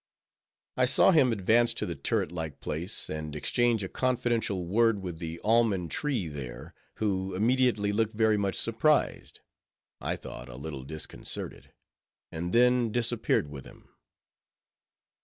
I 0.77 0.85
saw 0.85 1.11
him 1.11 1.31
advance 1.31 1.75
to 1.75 1.85
the 1.85 1.93
turret 1.93 2.31
like 2.31 2.59
place, 2.59 3.07
and 3.07 3.35
exchange 3.35 3.83
a 3.83 3.87
confidential 3.87 4.65
word 4.65 4.99
with 5.03 5.19
the 5.19 5.39
almond 5.43 5.91
tree 5.91 6.27
there, 6.27 6.73
who 6.95 7.35
immediately 7.35 7.91
looked 7.91 8.15
very 8.15 8.35
much 8.35 8.55
surprised,—I 8.55 10.15
thought, 10.15 10.49
a 10.49 10.55
little 10.57 10.81
disconcerted,—and 10.83 12.51
then 12.51 12.91
disappeared 12.91 13.47
with 13.51 13.65
him. 13.65 13.89